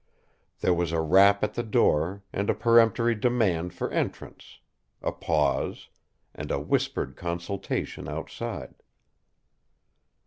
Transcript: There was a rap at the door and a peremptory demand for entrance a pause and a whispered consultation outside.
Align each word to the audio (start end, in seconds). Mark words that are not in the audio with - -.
There 0.61 0.73
was 0.73 0.91
a 0.91 0.99
rap 0.99 1.43
at 1.43 1.53
the 1.53 1.61
door 1.61 2.23
and 2.33 2.49
a 2.49 2.55
peremptory 2.55 3.13
demand 3.13 3.75
for 3.75 3.91
entrance 3.91 4.57
a 5.03 5.11
pause 5.11 5.89
and 6.33 6.49
a 6.49 6.59
whispered 6.59 7.15
consultation 7.15 8.09
outside. 8.09 8.81